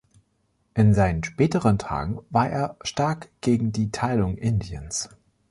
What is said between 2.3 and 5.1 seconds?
war er stark gegen die Teilung Indiens.